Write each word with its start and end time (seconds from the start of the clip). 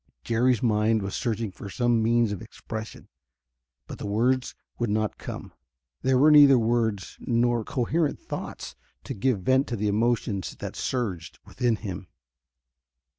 Jerry's 0.23 0.63
mind 0.63 1.03
was 1.03 1.13
searching 1.13 1.51
for 1.51 1.69
some 1.69 2.01
means 2.01 2.31
of 2.31 2.41
expression, 2.41 3.07
but 3.85 3.99
the 3.99 4.07
words 4.07 4.55
would 4.79 4.89
not 4.89 5.19
come. 5.19 5.53
There 6.01 6.17
were 6.17 6.31
neither 6.31 6.57
words 6.57 7.17
nor 7.19 7.63
coherent 7.63 8.19
thoughts 8.19 8.75
to 9.03 9.13
give 9.13 9.41
vent 9.43 9.67
to 9.67 9.75
the 9.75 9.87
emotions 9.87 10.55
that 10.55 10.75
surged 10.75 11.37
within 11.45 11.75
him. 11.75 12.07